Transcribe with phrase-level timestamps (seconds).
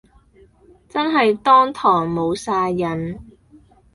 [0.89, 3.19] 真係當堂無哂癮